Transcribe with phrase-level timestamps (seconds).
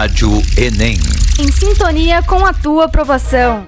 [0.00, 0.96] Rádio Enem.
[1.38, 3.66] Em sintonia com a tua aprovação.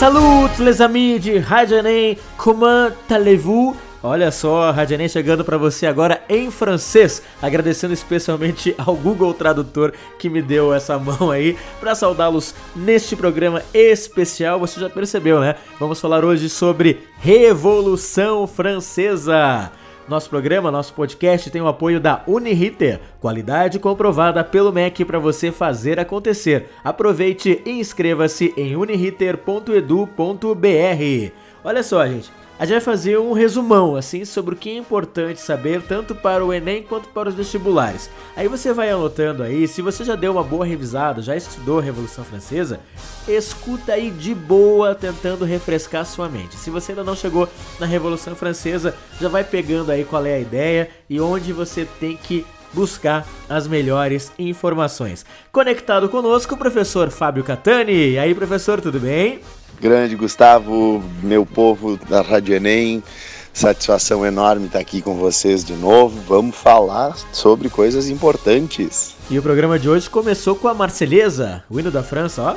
[0.00, 3.76] Salut, les amis de Rádio Enem, comment allez-vous?
[4.02, 9.32] Olha só, a Rádio Enem chegando para você agora em francês, agradecendo especialmente ao Google
[9.32, 14.58] Tradutor que me deu essa mão aí para saudá-los neste programa especial.
[14.58, 15.54] Você já percebeu, né?
[15.78, 19.70] Vamos falar hoje sobre Revolução Francesa.
[20.08, 25.50] Nosso programa, nosso podcast tem o apoio da Uniriter, qualidade comprovada pelo MEC para você
[25.50, 26.70] fazer acontecer.
[26.84, 31.32] Aproveite e inscreva-se em uniriter.edu.br.
[31.64, 32.30] Olha só, gente.
[32.58, 36.42] A gente vai fazer um resumão, assim, sobre o que é importante saber tanto para
[36.42, 38.08] o Enem quanto para os vestibulares.
[38.34, 41.82] Aí você vai anotando aí, se você já deu uma boa revisada, já estudou a
[41.82, 42.80] Revolução Francesa,
[43.28, 46.56] escuta aí de boa, tentando refrescar sua mente.
[46.56, 47.46] Se você ainda não chegou
[47.78, 52.16] na Revolução Francesa, já vai pegando aí qual é a ideia e onde você tem
[52.16, 55.26] que buscar as melhores informações.
[55.52, 58.12] Conectado conosco, o professor Fábio Catani.
[58.12, 59.40] E aí, professor, tudo bem?
[59.80, 63.02] Grande Gustavo, meu povo da Rádio Enem,
[63.52, 66.18] satisfação enorme estar aqui com vocês de novo.
[66.26, 69.14] Vamos falar sobre coisas importantes.
[69.30, 72.56] E o programa de hoje começou com a Marselhesa, o hino da França, ó.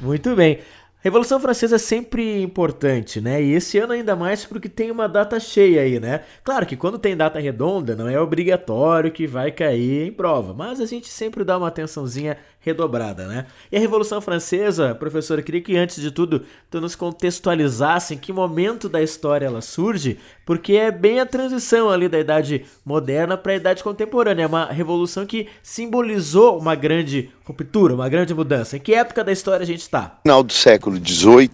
[0.00, 0.58] Muito bem.
[1.00, 3.40] Revolução Francesa é sempre importante, né?
[3.40, 6.22] E esse ano ainda mais porque tem uma data cheia aí, né?
[6.42, 10.80] Claro que quando tem data redonda não é obrigatório que vai cair em prova, mas
[10.80, 13.46] a gente sempre dá uma atençãozinha redobrada, né?
[13.70, 18.32] E a Revolução Francesa, professor, queria que antes de tudo tu nos contextualizasse em que
[18.32, 23.52] momento da história ela surge, porque é bem a transição ali da idade moderna para
[23.52, 28.76] a idade contemporânea, é uma revolução que simbolizou uma grande ruptura, uma grande mudança.
[28.76, 30.18] Em que época da história a gente está?
[30.22, 31.50] Final do século XVIII,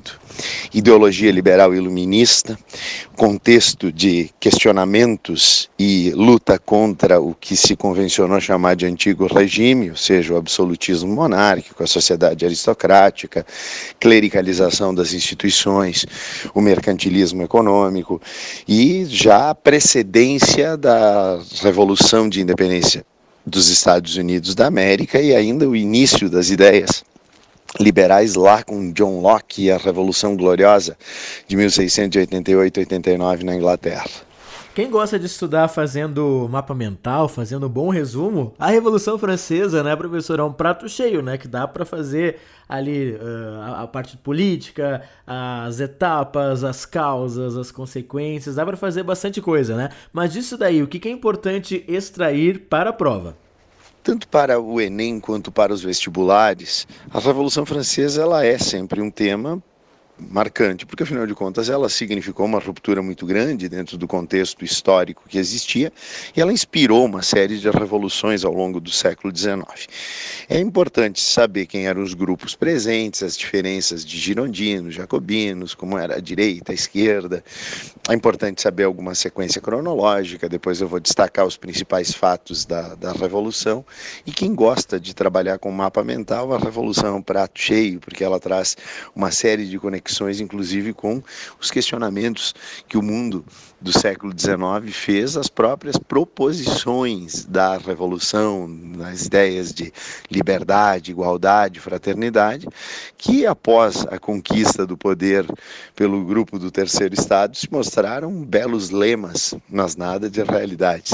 [0.73, 2.59] ideologia liberal iluminista,
[3.17, 9.97] contexto de questionamentos e luta contra o que se convencionou chamar de antigo regime, ou
[9.97, 13.47] seja, o absolutismo monárquico, a sociedade aristocrática,
[14.01, 16.05] clericalização das instituições,
[16.55, 18.21] o mercantilismo econômico
[18.67, 23.05] e já a precedência da Revolução de Independência
[23.47, 27.05] dos Estados Unidos da América e ainda o início das ideias
[27.81, 30.97] liberais lá com John Locke e a Revolução Gloriosa
[31.47, 34.11] de 1688-89 na Inglaterra.
[34.75, 40.41] Quem gosta de estudar fazendo mapa mental, fazendo bom resumo, a Revolução Francesa, né, professor,
[40.41, 45.79] é um prato cheio, né, que dá para fazer ali uh, a, parte política, as
[45.79, 49.91] etapas, as causas, as consequências, dá para fazer bastante coisa, né?
[50.13, 53.37] Mas disso daí, o que é importante extrair para a prova?
[54.05, 59.11] Tanto para o Enem quanto para os vestibulares, a Revolução Francesa ela é sempre um
[59.11, 59.63] tema
[60.19, 65.25] marcante, porque afinal de contas ela significou uma ruptura muito grande dentro do contexto histórico
[65.29, 65.93] que existia
[66.37, 69.65] e ela inspirou uma série de revoluções ao longo do século XIX.
[70.49, 76.17] É importante saber quem eram os grupos presentes, as diferenças de girondinos, jacobinos, como era
[76.17, 77.43] a direita, a esquerda.
[78.09, 83.13] É importante saber alguma sequência cronológica, depois eu vou destacar os principais fatos da, da
[83.13, 83.85] revolução.
[84.25, 88.23] E quem gosta de trabalhar com mapa mental, a revolução é um prato cheio, porque
[88.23, 88.77] ela traz
[89.15, 91.23] uma série de conexões conexões, inclusive, com
[91.59, 92.55] os questionamentos
[92.87, 93.45] que o mundo
[93.81, 99.93] do século XIX fez às próprias proposições da Revolução, nas ideias de
[100.31, 102.69] liberdade, igualdade, fraternidade,
[103.17, 105.47] que após a conquista do poder
[105.97, 111.13] pelo grupo do Terceiro Estado se mostraram belos lemas, mas nada de realidades.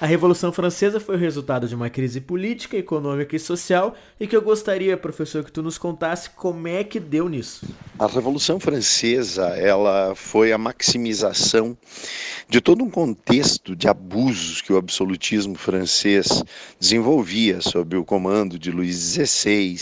[0.00, 4.36] A Revolução Francesa foi o resultado de uma crise política, econômica e social e que
[4.36, 7.66] eu gostaria, professor, que tu nos contasse como é que deu nisso.
[7.98, 11.76] A Revolução Francesa, ela foi a maximização
[12.48, 16.44] de todo um contexto de abusos que o absolutismo francês
[16.78, 19.80] desenvolvia sob o comando de Luís XVI,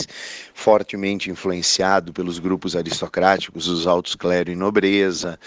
[0.54, 5.38] fortemente influenciado pelos grupos aristocráticos, os altos clero e nobreza,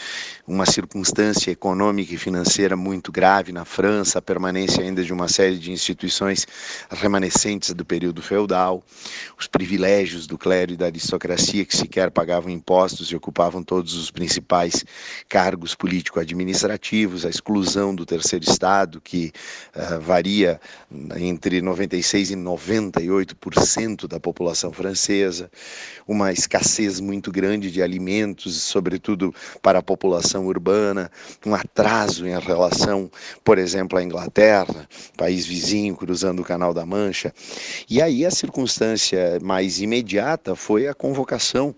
[0.48, 5.58] uma circunstância econômica e financeira muito grave na França, a permanência ainda de uma série
[5.58, 6.46] de instituições
[6.90, 8.84] remanescentes do período feudal,
[9.38, 14.12] os privilégios do clero e da aristocracia que sequer pagavam impostos e ocupavam todos os
[14.12, 14.84] principais
[15.28, 19.32] cargos político-administrativos, a exclusão do terceiro estado que
[19.76, 20.60] uh, varia
[21.18, 25.52] entre 96 e 98% da população francesa francesa,
[26.08, 31.12] uma escassez muito grande de alimentos, sobretudo para a população urbana,
[31.46, 33.10] um atraso em relação,
[33.44, 34.49] por exemplo, à Inglaterra,
[35.18, 37.34] país vizinho, cruzando o Canal da Mancha.
[37.90, 41.76] E aí a circunstância mais imediata foi a convocação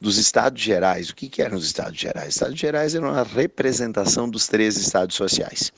[0.00, 1.10] dos Estados Gerais.
[1.10, 2.28] O que, que eram os Estados Gerais?
[2.28, 5.72] Os Estados Gerais eram a representação dos três estados sociais: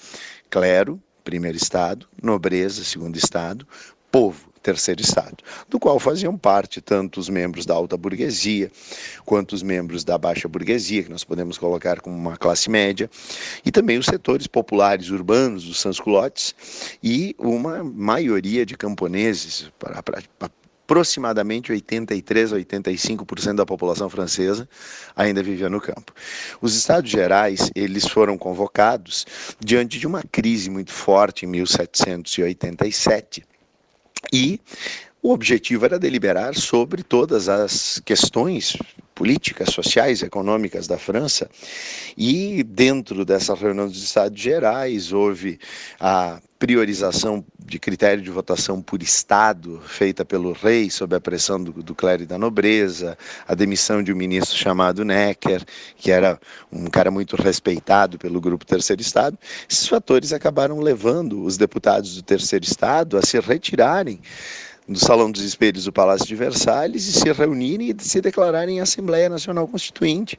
[0.48, 3.66] clero, primeiro estado, nobreza, segundo estado,
[4.10, 8.70] povo, terceiro estado, do qual faziam parte tanto os membros da alta burguesia
[9.24, 13.10] quanto os membros da baixa burguesia, que nós podemos colocar como uma classe média,
[13.64, 16.54] e também os setores populares urbanos, os sans-culottes,
[17.02, 20.22] e uma maioria de camponeses, para, para,
[20.90, 24.68] aproximadamente 83 a 85% da população francesa
[25.14, 26.12] ainda vivia no campo.
[26.60, 29.24] Os Estados Gerais, eles foram convocados
[29.60, 33.44] diante de uma crise muito forte em 1787
[34.32, 34.60] e
[35.22, 38.78] o objetivo era deliberar sobre todas as questões
[39.14, 41.50] políticas, sociais, econômicas da França.
[42.16, 45.58] E dentro dessa reunião dos Estados Gerais houve
[46.00, 51.72] a priorização de critério de votação por Estado, feita pelo rei sob a pressão do,
[51.82, 53.16] do clero e da nobreza,
[53.48, 55.64] a demissão de um ministro chamado Necker,
[55.96, 56.38] que era
[56.70, 59.38] um cara muito respeitado pelo grupo Terceiro Estado.
[59.68, 64.20] Esses fatores acabaram levando os deputados do Terceiro Estado a se retirarem
[64.90, 68.80] no Salão dos Espelhos do Palácio de Versalhes e se reunirem e se declararem em
[68.80, 70.36] Assembleia Nacional Constituinte.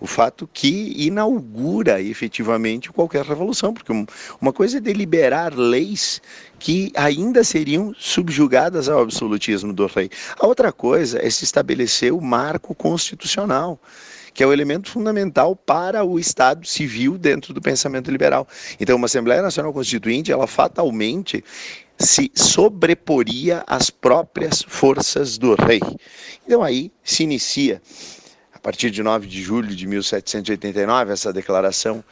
[0.00, 3.92] O fato que inaugura efetivamente qualquer revolução, porque
[4.40, 6.22] uma coisa é deliberar leis
[6.60, 10.08] que ainda seriam subjugadas ao absolutismo do rei.
[10.38, 13.80] A outra coisa é se estabelecer o marco constitucional
[14.32, 18.46] que é o elemento fundamental para o Estado civil dentro do pensamento liberal.
[18.78, 21.42] Então, uma Assembleia Nacional Constituinte, ela fatalmente
[21.98, 25.80] se sobreporia às próprias forças do rei.
[26.46, 27.82] Então aí se inicia,
[28.52, 32.04] a partir de 9 de julho de 1789, essa declaração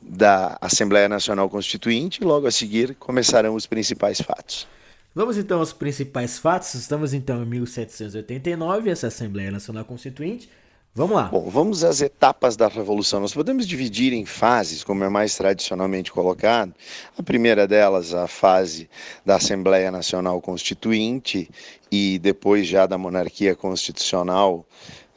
[0.00, 4.66] da Assembleia Nacional Constituinte e logo a seguir começarão os principais fatos.
[5.14, 6.74] Vamos então aos principais fatos.
[6.74, 10.48] Estamos então em 1789, essa Assembleia Nacional Constituinte
[10.94, 11.24] Vamos lá.
[11.24, 13.20] Bom, vamos às etapas da Revolução.
[13.20, 16.74] Nós podemos dividir em fases, como é mais tradicionalmente colocado.
[17.16, 18.90] A primeira delas, a fase
[19.24, 21.48] da Assembleia Nacional Constituinte
[21.90, 24.66] e depois já da monarquia constitucional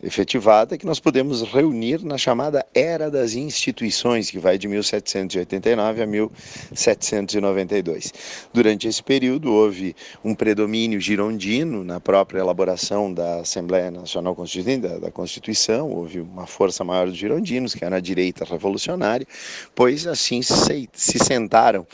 [0.03, 6.07] efetivada que nós podemos reunir na chamada Era das Instituições, que vai de 1789 a
[6.07, 8.13] 1792.
[8.53, 14.97] Durante esse período, houve um predomínio girondino na própria elaboração da Assembleia Nacional Constituinte, da,
[14.97, 19.27] da Constituição, houve uma força maior dos girondinos, que era a direita revolucionária,
[19.75, 21.85] pois assim se, se sentaram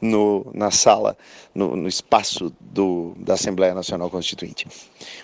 [0.00, 1.16] no, na sala,
[1.54, 4.66] no, no espaço do, da Assembleia Nacional Constituinte.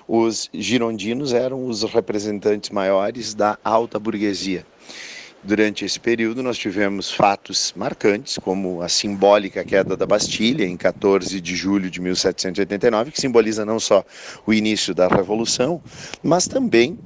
[0.07, 4.67] Os girondinos eram os representantes maiores da alta burguesia.
[5.45, 11.41] Durante esse período, nós tivemos fatos marcantes, como a simbólica queda da Bastilha, em 14
[11.41, 14.05] de julho de 1789, que simboliza não só
[14.47, 15.83] o início da Revolução,
[16.23, 16.97] mas também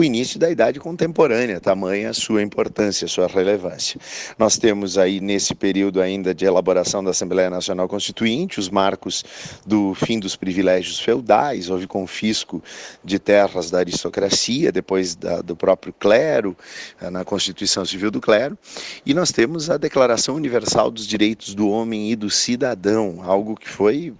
[0.00, 4.00] o início da idade contemporânea, tamanha sua importância, sua relevância.
[4.38, 9.22] Nós temos aí nesse período ainda de elaboração da Assembleia Nacional Constituinte os marcos
[9.66, 12.62] do fim dos privilégios feudais, houve confisco
[13.04, 16.56] de terras da aristocracia, depois da, do próprio clero,
[16.98, 18.56] eh, na Constituição Civil do Clero,
[19.04, 23.68] e nós temos a Declaração Universal dos Direitos do Homem e do Cidadão, algo que
[23.68, 24.14] foi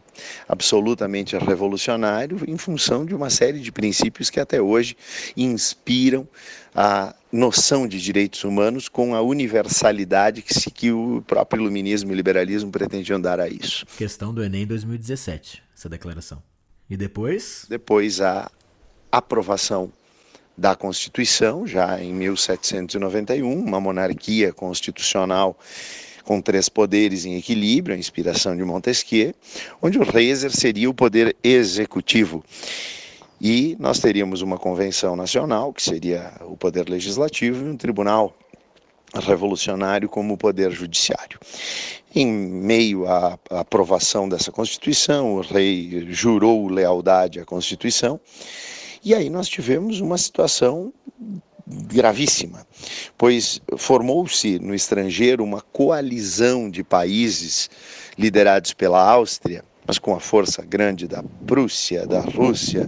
[0.49, 4.97] absolutamente revolucionário em função de uma série de princípios que até hoje
[5.37, 6.27] inspiram
[6.75, 12.15] a noção de direitos humanos com a universalidade que, se, que o próprio iluminismo e
[12.15, 13.87] liberalismo pretendiam dar a isso.
[13.97, 16.43] Questão do Enem 2017, essa declaração.
[16.89, 17.67] E depois?
[17.69, 18.50] Depois a
[19.12, 19.93] aprovação
[20.57, 25.59] da Constituição, já em 1791, uma monarquia constitucional
[26.25, 29.35] com três poderes em equilíbrio, a inspiração de Montesquieu,
[29.81, 32.45] onde o rei exerceria o poder executivo.
[33.41, 38.37] E nós teríamos uma convenção nacional, que seria o poder legislativo, e um tribunal
[39.15, 41.39] revolucionário como o poder judiciário.
[42.15, 48.21] Em meio à aprovação dessa Constituição, o rei jurou lealdade à Constituição,
[49.03, 50.93] e aí nós tivemos uma situação
[51.71, 52.67] gravíssima,
[53.17, 57.71] pois formou-se no estrangeiro uma coalizão de países
[58.19, 62.87] liderados pela Áustria, mas com a força grande da Prússia, da Rússia,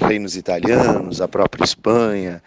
[0.00, 2.42] reinos italianos, a própria Espanha,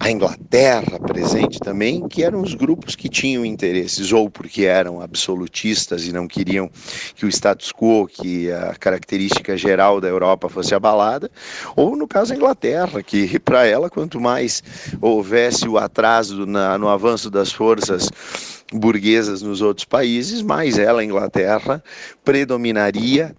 [0.00, 6.06] a Inglaterra presente também, que eram os grupos que tinham interesses, ou porque eram absolutistas
[6.06, 6.70] e não queriam
[7.14, 11.30] que o status quo, que a característica geral da Europa fosse abalada,
[11.76, 14.62] ou no caso a Inglaterra, que para ela, quanto mais
[15.02, 18.08] houvesse o atraso na, no avanço das forças
[18.72, 21.84] burguesas nos outros países, mais ela, a Inglaterra,
[22.24, 23.36] predominaria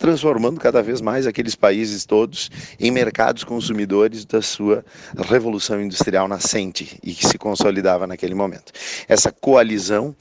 [0.00, 4.84] transformando cada vez mais aqueles países todos em mercados consumidores da sua
[5.28, 8.72] revolução industrial nascente e que se consolidava naquele momento.
[9.06, 10.16] Essa coalizão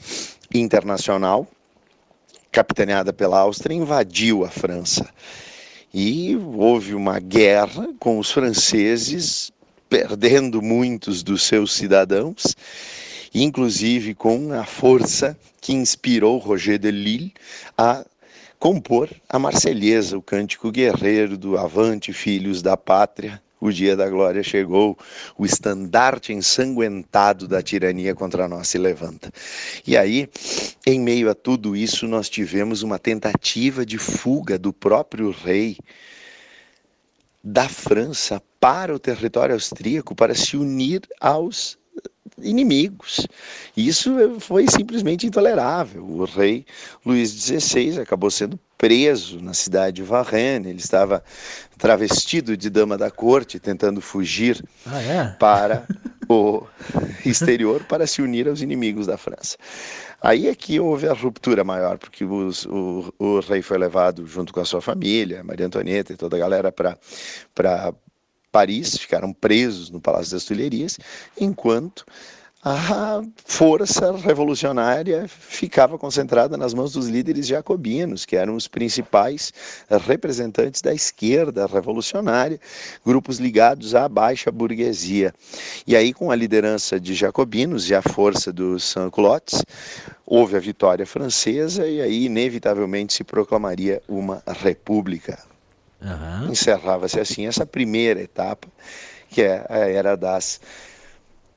[0.53, 1.47] internacional
[2.51, 5.07] capitaneada pela Áustria, invadiu a França.
[5.93, 9.51] E houve uma guerra com os franceses
[9.89, 12.55] perdendo muitos dos seus cidadãos,
[13.33, 17.33] inclusive com a força que inspirou Roger de Lille
[17.77, 18.05] a
[18.59, 24.43] compor a Marselhesa, o cântico guerreiro do Avante, filhos da pátria, o dia da glória
[24.43, 24.97] chegou,
[25.37, 29.31] o estandarte ensanguentado da tirania contra nós se levanta.
[29.85, 30.29] E aí,
[30.85, 35.77] em meio a tudo isso, nós tivemos uma tentativa de fuga do próprio rei
[37.43, 41.77] da França para o território austríaco para se unir aos
[42.41, 43.27] inimigos.
[43.75, 46.03] Isso foi simplesmente intolerável.
[46.03, 46.65] O rei
[47.05, 50.69] Luís XVI acabou sendo preso na cidade de Varennes.
[50.69, 51.23] Ele estava
[51.77, 55.35] travestido de dama da corte, tentando fugir ah, é?
[55.39, 55.85] para
[56.29, 56.63] o
[57.25, 59.57] exterior para se unir aos inimigos da França.
[60.21, 64.53] Aí é que houve a ruptura maior, porque os, o, o rei foi levado junto
[64.53, 66.97] com a sua família, Maria Antonieta e toda a galera para
[68.51, 70.97] Paris, ficaram presos no Palácio das Tulherias,
[71.39, 72.05] enquanto
[72.61, 79.53] a força revolucionária ficava concentrada nas mãos dos líderes jacobinos, que eram os principais
[80.05, 82.59] representantes da esquerda revolucionária,
[83.05, 85.33] grupos ligados à baixa burguesia.
[85.87, 89.63] E aí, com a liderança de jacobinos e a força dos sans-culottes,
[90.25, 95.48] houve a vitória francesa e aí, inevitavelmente, se proclamaria uma república.
[96.01, 96.51] Uhum.
[96.51, 98.67] Encerrava-se assim essa primeira etapa,
[99.29, 100.61] que é a era das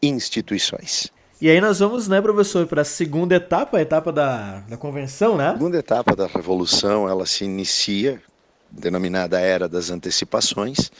[0.02, 1.10] instituições.
[1.40, 5.36] E aí nós vamos, né, professor, para a segunda etapa, a etapa da, da convenção,
[5.36, 5.48] né?
[5.48, 8.22] A segunda etapa da revolução, ela se inicia,
[8.70, 10.90] denominada Era das Antecipações,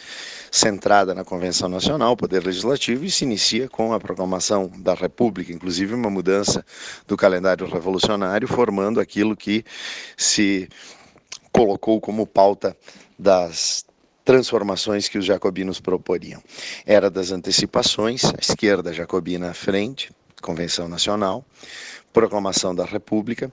[0.50, 5.94] centrada na Convenção Nacional, Poder Legislativo, e se inicia com a proclamação da República, inclusive
[5.94, 6.64] uma mudança
[7.06, 9.64] do calendário revolucionário, formando aquilo que
[10.16, 10.68] se
[11.52, 12.76] colocou como pauta
[13.22, 13.84] das
[14.24, 16.42] transformações que os jacobinos proporiam.
[16.84, 20.10] Era das antecipações, a esquerda jacobina à frente,
[20.42, 21.44] Convenção Nacional,
[22.12, 23.50] proclamação da República,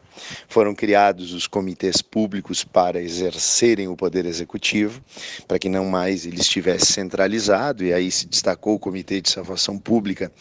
[0.48, 5.02] foram criados os comitês públicos para exercerem o poder executivo,
[5.48, 9.78] para que não mais ele estivesse centralizado, e aí se destacou o Comitê de Salvação
[9.78, 10.32] Pública,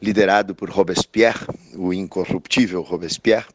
[0.00, 3.46] liderado por Robespierre, o incorruptível Robespierre,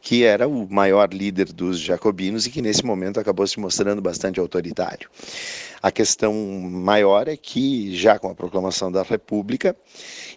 [0.00, 4.38] que era o maior líder dos jacobinos e que nesse momento acabou se mostrando bastante
[4.38, 5.08] autoritário.
[5.82, 9.76] A questão maior é que, já com a proclamação da República,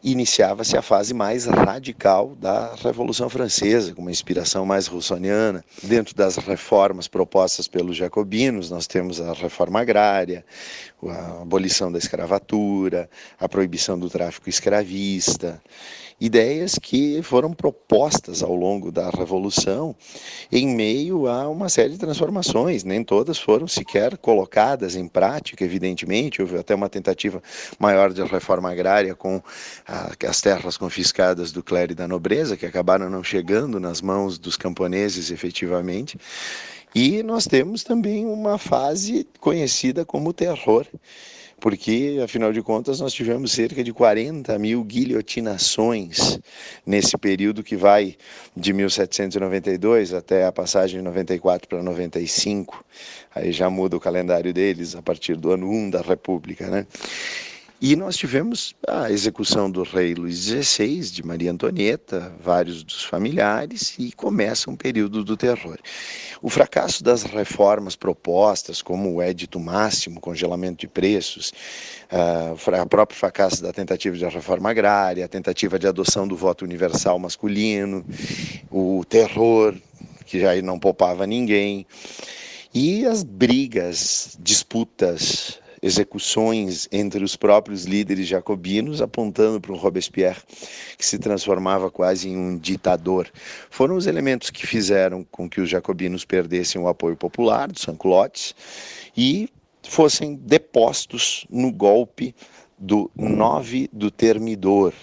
[0.03, 2.75] iniciava-se a fase mais radical da
[3.09, 5.65] Revolução Francesa, com uma inspiração mais russoniana.
[5.81, 10.45] Dentro das reformas propostas pelos jacobinos, nós temos a reforma agrária,
[11.03, 15.59] a abolição da escravatura, a proibição do tráfico escravista
[16.19, 19.95] ideias que foram propostas ao longo da Revolução
[20.51, 22.83] em meio a uma série de transformações.
[22.83, 26.41] Nem todas foram sequer colocadas em prática, evidentemente.
[26.41, 27.41] Houve até uma tentativa
[27.77, 29.41] maior de reforma agrária com
[30.27, 34.57] as terras confiscadas do clero e da nobreza, que acabaram não chegando nas mãos dos
[34.57, 36.17] camponeses efetivamente.
[36.93, 40.87] E nós temos também uma fase conhecida como terror,
[41.59, 46.39] porque, afinal de contas, nós tivemos cerca de 40 mil guilhotinações
[46.85, 48.15] nesse período que vai
[48.55, 52.83] de 1792 até a passagem de 94 para 95.
[53.35, 56.87] Aí já muda o calendário deles a partir do ano 1 da República, né?
[57.81, 63.95] E nós tivemos a execução do rei Luís XVI, de Maria Antonieta, vários dos familiares,
[63.97, 65.77] e começa um período do terror.
[66.41, 71.53] O fracasso das reformas propostas, como o Edito Máximo, congelamento de preços,
[72.11, 76.65] uh, o próprio fracasso da tentativa de reforma agrária, a tentativa de adoção do voto
[76.65, 78.05] universal masculino,
[78.69, 79.73] o terror,
[80.25, 81.87] que já não poupava ninguém,
[82.73, 90.41] e as brigas, disputas, execuções entre os próprios líderes jacobinos, apontando para um Robespierre
[90.97, 93.29] que se transformava quase em um ditador.
[93.69, 98.53] Foram os elementos que fizeram com que os jacobinos perdessem o apoio popular dos Sanculottes
[99.15, 99.49] e
[99.83, 102.35] fossem depostos no golpe
[102.77, 104.93] do 9 do Termidor.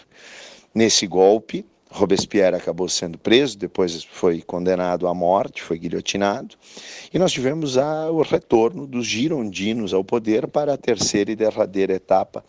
[0.75, 1.65] Nesse golpe,
[1.97, 6.55] Robespierre acabou sendo preso, depois foi condenado à morte, foi guilhotinado,
[7.13, 11.95] e nós tivemos a, o retorno dos girondinos ao poder para a terceira e derradeira
[11.95, 12.45] etapa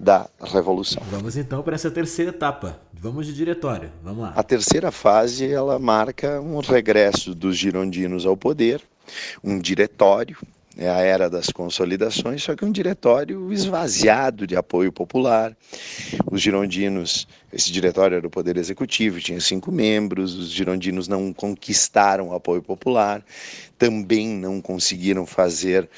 [0.00, 1.02] da Revolução.
[1.10, 2.80] Vamos então para essa terceira etapa.
[2.92, 3.92] Vamos de diretório.
[4.02, 4.32] Vamos lá.
[4.34, 8.80] A terceira fase ela marca um regresso dos girondinos ao poder,
[9.44, 10.38] um diretório
[10.76, 15.56] é a era das consolidações, só que um diretório esvaziado de apoio popular.
[16.30, 22.34] Os girondinos, esse diretório era o Poder Executivo, tinha cinco membros, os girondinos não conquistaram
[22.34, 23.24] apoio popular,
[23.78, 25.88] também não conseguiram fazer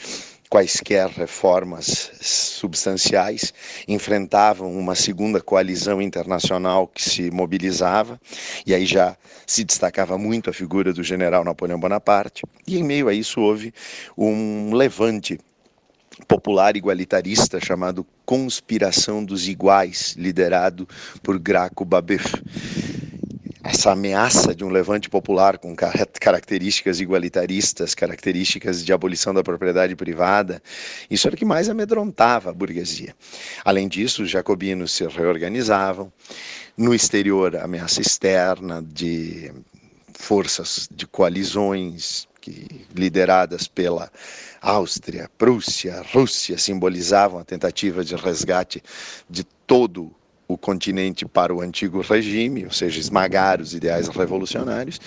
[0.48, 3.52] quaisquer reformas substanciais,
[3.86, 8.20] enfrentavam uma segunda coalizão internacional que se mobilizava,
[8.66, 13.08] e aí já se destacava muito a figura do general Napoleão Bonaparte, e em meio
[13.08, 13.72] a isso houve
[14.16, 15.38] um levante
[16.26, 20.88] popular igualitarista chamado Conspiração dos Iguais, liderado
[21.22, 22.42] por Graco Babeuf
[23.68, 25.76] essa ameaça de um levante popular com
[26.18, 30.62] características igualitaristas, características de abolição da propriedade privada,
[31.10, 33.14] isso era o que mais amedrontava a burguesia.
[33.62, 36.10] Além disso, os jacobinos se reorganizavam.
[36.78, 39.52] No exterior, ameaça externa de
[40.14, 44.10] forças de coalizões que, lideradas pela
[44.62, 48.82] Áustria, Prússia, Rússia, simbolizavam a tentativa de resgate
[49.28, 50.10] de todo
[50.48, 54.98] o continente para o antigo regime, ou seja, esmagar os ideais revolucionários,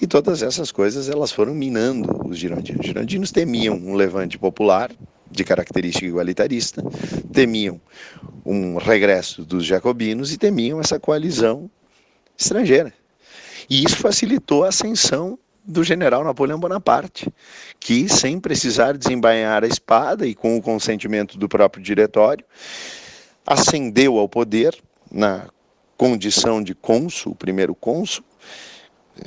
[0.00, 2.80] e todas essas coisas elas foram minando os girondinos.
[2.80, 4.90] Os girondinos temiam um levante popular
[5.30, 6.82] de característica igualitarista,
[7.30, 7.78] temiam
[8.46, 11.70] um regresso dos jacobinos e temiam essa coalizão
[12.34, 12.94] estrangeira.
[13.68, 17.30] E isso facilitou a ascensão do general Napoleão Bonaparte,
[17.78, 22.42] que, sem precisar desembainhar a espada e com o consentimento do próprio diretório,
[23.48, 24.76] ascendeu ao poder
[25.10, 25.48] na
[25.96, 28.22] condição de cônsul, primeiro cônsul,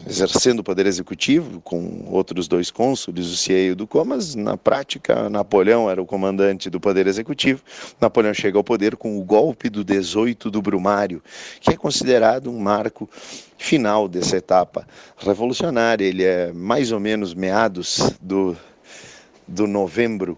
[0.07, 4.55] exercendo o poder executivo com outros dois cônsules, o Cie e o Ducó, mas na
[4.55, 7.63] prática Napoleão era o comandante do poder executivo.
[7.99, 11.21] Napoleão chega ao poder com o golpe do 18 do Brumário,
[11.59, 13.09] que é considerado um marco
[13.57, 14.87] final dessa etapa
[15.17, 16.05] revolucionária.
[16.05, 18.55] Ele é mais ou menos meados do,
[19.47, 20.37] do novembro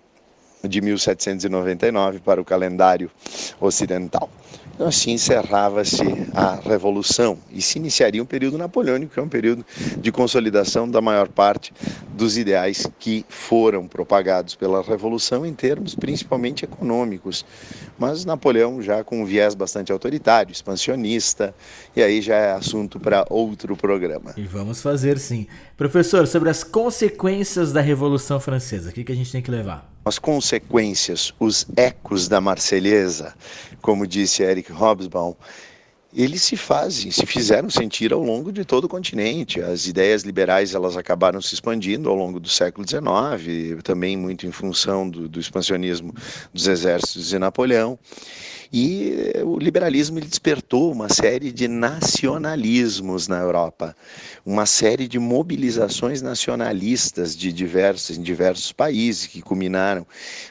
[0.68, 3.12] de 1799 para o calendário
[3.60, 4.30] ocidental.
[4.74, 6.04] Então, assim encerrava-se
[6.34, 9.64] a Revolução e se iniciaria um período napoleônico, que é um período
[10.00, 11.72] de consolidação da maior parte
[12.14, 17.46] dos ideais que foram propagados pela Revolução em termos principalmente econômicos.
[17.98, 21.54] Mas Napoleão já com um viés bastante autoritário, expansionista,
[21.96, 24.34] e aí já é assunto para outro programa.
[24.36, 25.48] E vamos fazer sim.
[25.78, 29.92] Professor, sobre as consequências da Revolução Francesa, o que, que a gente tem que levar?
[30.06, 33.34] As consequências, os ecos da Marselhesa,
[33.82, 35.36] como disse Eric Hobsbawm,
[36.16, 39.62] eles se fazem, se fizeram sentir ao longo de todo o continente.
[39.62, 44.52] As ideias liberais elas acabaram se expandindo ao longo do século XIX, também muito em
[44.52, 46.14] função do, do expansionismo
[46.54, 47.98] dos exércitos de Napoleão.
[48.76, 53.96] E o liberalismo ele despertou uma série de nacionalismos na Europa,
[54.44, 60.08] uma série de mobilizações nacionalistas de diversos, em diversos países, que culminaram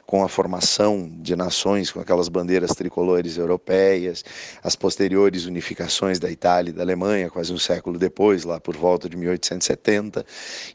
[0.07, 4.25] com a formação de nações com aquelas bandeiras tricolores europeias,
[4.63, 9.09] as posteriores unificações da Itália e da Alemanha, quase um século depois, lá por volta
[9.09, 10.25] de 1870.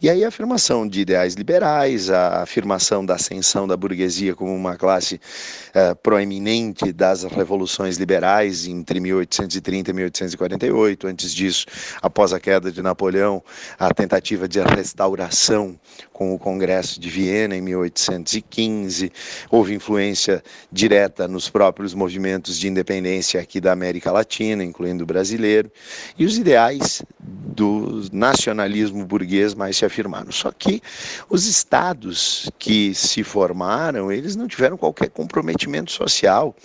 [0.01, 4.77] E aí a afirmação de ideais liberais, a afirmação da ascensão da burguesia como uma
[4.77, 11.07] classe uh, proeminente das revoluções liberais entre 1830 e 1848.
[11.07, 11.65] Antes disso,
[12.01, 13.43] após a queda de Napoleão,
[13.77, 15.77] a tentativa de restauração
[16.17, 19.11] com o Congresso de Viena em 1815.
[19.51, 25.71] Houve influência direta nos próprios movimentos de independência aqui da América Latina, incluindo o brasileiro.
[26.17, 30.31] E os ideais do nacionalismo burguês mais se afirmaram.
[30.31, 30.81] Só que
[31.29, 36.55] os estados que se formaram, eles não tiveram qualquer comprometimento social.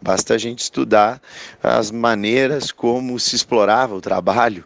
[0.00, 1.20] Basta a gente estudar
[1.62, 4.64] as maneiras como se explorava o trabalho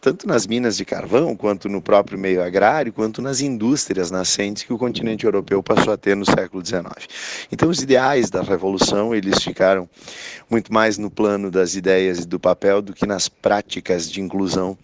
[0.00, 4.72] tanto nas minas de carvão, quanto no próprio meio agrário, quanto nas indústrias nascentes que
[4.72, 6.86] o continente europeu passou a ter no século XIX.
[7.52, 9.88] Então, os ideais da revolução eles ficaram
[10.48, 14.76] muito mais no plano das ideias e do papel do que nas práticas de inclusão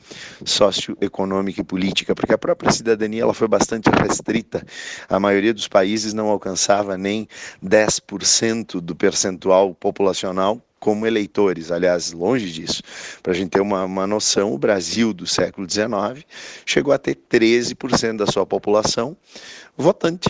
[0.44, 4.64] socioeconômica e política, porque a própria cidadania ela foi bastante restrita.
[5.08, 7.26] A maioria dos países não alcançava nem
[7.64, 12.82] 10% do percentual populacional como eleitores, aliás, longe disso.
[13.22, 16.26] Para a gente ter uma, uma noção, o Brasil do século XIX
[16.66, 19.16] chegou a ter 13% da sua população
[19.76, 20.28] votante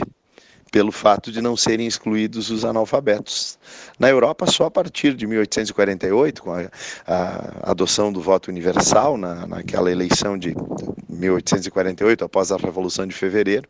[0.73, 3.59] pelo fato de não serem excluídos os analfabetos.
[3.99, 6.71] Na Europa, só a partir de 1848, com a,
[7.07, 10.55] a adoção do voto universal, na, naquela eleição de
[11.11, 13.69] 1848, após a Revolução de Fevereiro,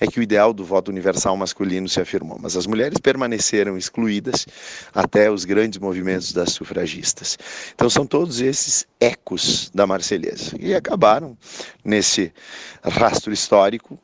[0.00, 4.44] é que o ideal do voto universal masculino se afirmou, mas as mulheres permaneceram excluídas
[4.92, 7.38] até os grandes movimentos das sufragistas.
[7.72, 11.38] Então são todos esses ecos da Marselhesa e acabaram
[11.84, 12.32] nesse
[12.82, 13.96] rastro histórico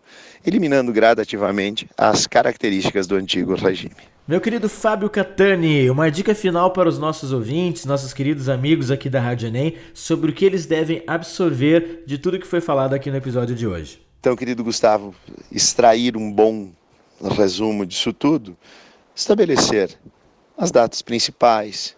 [0.46, 3.96] eliminando gradativamente as características do antigo regime.
[4.28, 9.10] Meu querido Fábio Catani, uma dica final para os nossos ouvintes, nossos queridos amigos aqui
[9.10, 13.10] da Rádio Enem, sobre o que eles devem absorver de tudo que foi falado aqui
[13.10, 14.00] no episódio de hoje.
[14.20, 15.14] Então, querido Gustavo,
[15.50, 16.70] extrair um bom
[17.36, 18.56] resumo disso tudo,
[19.14, 19.96] estabelecer
[20.58, 21.96] as datas principais,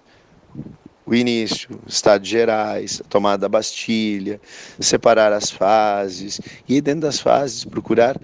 [1.08, 4.38] o início, Estados Gerais, a tomada da Bastilha,
[4.78, 8.20] separar as fases e dentro das fases procurar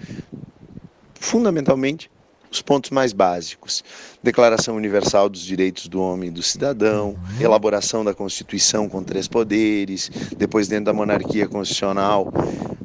[1.15, 2.11] fundamentalmente
[2.51, 3.83] os pontos mais básicos:
[4.25, 10.11] Declaração Universal dos Direitos do Homem e do Cidadão, elaboração da Constituição com três poderes,
[10.35, 12.33] depois, dentro da monarquia constitucional,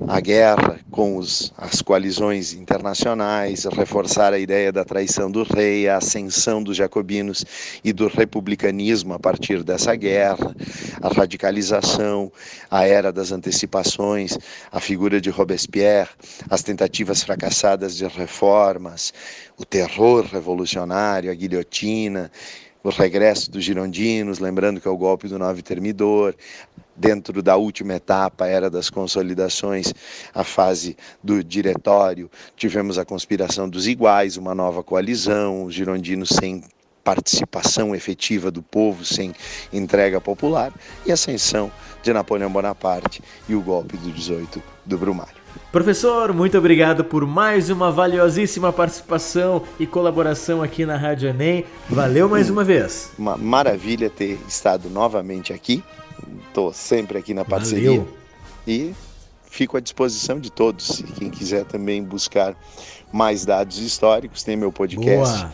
[0.05, 5.97] a guerra com os, as coalizões internacionais, reforçar a ideia da traição do rei, a
[5.97, 7.45] ascensão dos jacobinos
[7.85, 10.53] e do republicanismo a partir dessa guerra,
[11.01, 12.31] a radicalização,
[12.69, 14.37] a era das antecipações,
[14.71, 16.09] a figura de Robespierre,
[16.49, 19.13] as tentativas fracassadas de reformas,
[19.57, 22.31] o terror revolucionário, a guilhotina,
[22.83, 26.33] o regresso dos girondinos, lembrando que é o golpe do Nove Termidor,
[26.95, 29.93] dentro da última etapa, era das consolidações,
[30.33, 36.63] a fase do diretório, tivemos a conspiração dos iguais, uma nova coalizão, os girondinos sem
[37.03, 39.33] participação efetiva do povo, sem
[39.73, 40.71] entrega popular,
[41.05, 41.71] e a ascensão
[42.03, 45.38] de Napoleão Bonaparte e o golpe do 18 do Brumário.
[45.71, 51.63] Professor, muito obrigado por mais uma valiosíssima participação e colaboração aqui na Rádio Enem.
[51.87, 53.11] Valeu mais uma vez.
[53.19, 55.83] Uma maravilha ter estado novamente aqui.
[56.47, 57.89] Estou sempre aqui na parceria.
[57.89, 58.07] Valeu.
[58.67, 58.93] E
[59.49, 61.03] fico à disposição de todos.
[61.17, 62.55] Quem quiser também buscar
[63.11, 65.37] mais dados históricos, tem meu podcast.
[65.37, 65.53] Boa.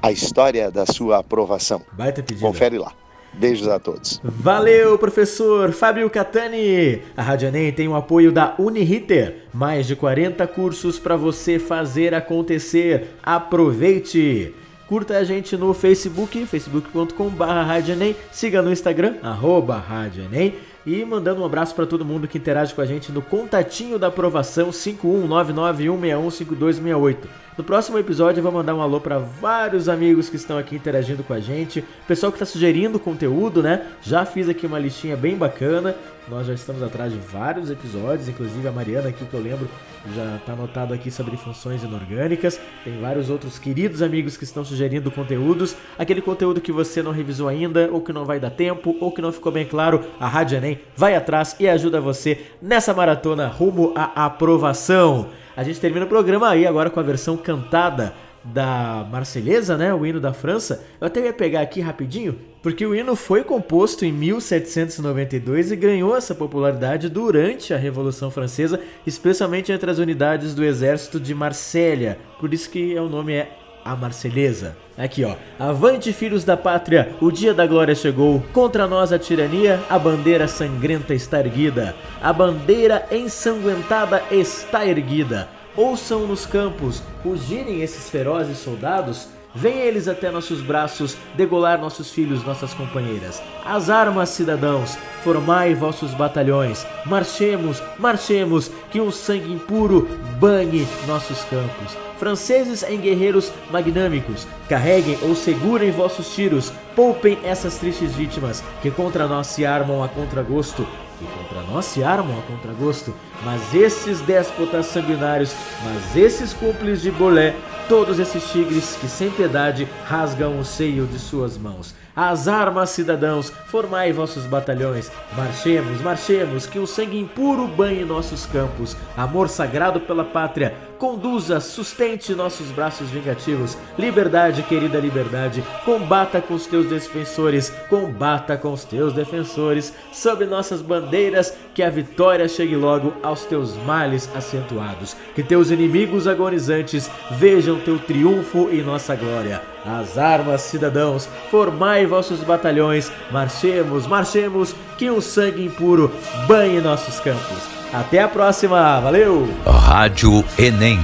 [0.00, 1.82] A história da sua aprovação.
[1.92, 2.46] Baita pedido.
[2.46, 2.92] Confere lá.
[3.34, 4.20] Beijos a todos.
[4.22, 7.02] Valeu, professor Fábio Catani.
[7.16, 9.46] A Rádio Enem tem o apoio da Uniriter.
[9.52, 13.16] Mais de 40 cursos para você fazer acontecer.
[13.22, 14.54] Aproveite!
[14.86, 20.54] Curta a gente no Facebook, facebook.com.br Siga no Instagram, arroba Rádio Enem.
[20.84, 24.08] E mandando um abraço para todo mundo que interage com a gente no contatinho da
[24.08, 27.18] aprovação 51991615268.
[27.56, 31.22] No próximo episódio eu vou mandar um alô para vários amigos que estão aqui interagindo
[31.22, 33.86] com a gente, pessoal que está sugerindo conteúdo, né?
[34.02, 35.94] Já fiz aqui uma listinha bem bacana.
[36.28, 39.68] Nós já estamos atrás de vários episódios, inclusive a Mariana aqui que eu lembro
[40.14, 42.60] já está anotado aqui sobre funções inorgânicas.
[42.84, 45.76] Tem vários outros queridos amigos que estão sugerindo conteúdos.
[45.98, 49.20] Aquele conteúdo que você não revisou ainda, ou que não vai dar tempo, ou que
[49.20, 53.92] não ficou bem claro, a Rádio Enem vai atrás e ajuda você nessa maratona rumo
[53.96, 55.28] à aprovação.
[55.56, 60.04] A gente termina o programa aí agora com a versão cantada da Marselhesa, né, o
[60.04, 60.84] hino da França.
[61.00, 66.16] Eu até ia pegar aqui rapidinho, porque o hino foi composto em 1792 e ganhou
[66.16, 72.18] essa popularidade durante a Revolução Francesa, especialmente entre as unidades do exército de Marsella.
[72.40, 74.76] Por isso que o nome é a Marselhesa.
[74.96, 78.42] Aqui ó, avante filhos da pátria, o dia da glória chegou.
[78.52, 81.96] Contra nós a tirania, a bandeira sangrenta está erguida.
[82.22, 85.48] A bandeira ensanguentada está erguida.
[85.76, 89.28] Ouçam nos campos, rugirem esses ferozes soldados.
[89.54, 93.42] Vem eles até nossos braços, degolar nossos filhos, nossas companheiras.
[93.64, 96.86] As armas, cidadãos, formai vossos batalhões.
[97.04, 100.08] Marchemos, marchemos, que um sangue impuro
[100.38, 108.14] banhe nossos campos franceses em guerreiros magnâmicos, carreguem ou segurem vossos tiros, poupem essas tristes
[108.14, 110.86] vítimas que contra nós se armam a contragosto,
[111.22, 115.54] que contra nós se armam a contragosto, mas esses déspotas sanguinários,
[115.84, 117.54] mas esses cúmplices de bolé,
[117.88, 121.94] todos esses tigres que sem piedade rasgam o seio de suas mãos.
[122.14, 125.10] As armas, cidadãos, formai vossos batalhões.
[125.34, 128.94] Marchemos, marchemos, que o sangue impuro banhe nossos campos.
[129.16, 133.76] Amor sagrado pela pátria, conduza, sustente nossos braços vingativos.
[133.98, 139.92] Liberdade, querida liberdade, combata com os teus defensores, combata com os teus defensores.
[140.12, 145.16] Sob nossas bandeiras, que a vitória chegue logo aos teus males acentuados.
[145.34, 149.60] Que teus inimigos agonizantes vejam teu triunfo e nossa glória.
[149.84, 156.12] As armas, cidadãos, formai vossos batalhões, marchemos, marchemos, que o sangue impuro
[156.46, 157.81] banhe nossos campos.
[157.92, 159.48] Até a próxima, valeu!
[159.66, 160.98] Rádio Enem.